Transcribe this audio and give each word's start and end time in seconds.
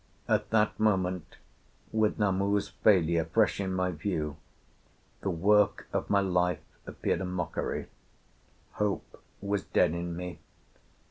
At 0.27 0.49
that 0.49 0.79
moment, 0.79 1.37
with 1.91 2.17
Namu's 2.17 2.69
failure 2.69 3.23
fresh 3.25 3.59
in 3.59 3.71
my 3.71 3.91
view, 3.91 4.37
the 5.21 5.29
work 5.29 5.85
of 5.93 6.09
my 6.09 6.21
life 6.21 6.63
appeared 6.87 7.21
a 7.21 7.25
mockery; 7.25 7.85
hope 8.71 9.23
was 9.41 9.63
dead 9.63 9.91
in 9.93 10.15
me. 10.17 10.39